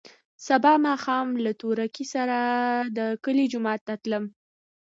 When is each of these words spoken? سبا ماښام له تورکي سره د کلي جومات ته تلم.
سبا 0.47 0.73
ماښام 0.87 1.27
له 1.43 1.51
تورکي 1.61 2.05
سره 2.13 2.37
د 2.97 2.99
کلي 3.23 3.45
جومات 3.51 3.81
ته 3.87 3.93
تلم. 4.03 4.25